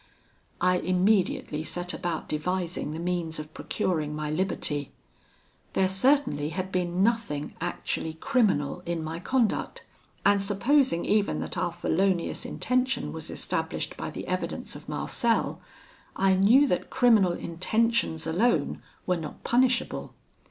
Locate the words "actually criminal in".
7.61-9.03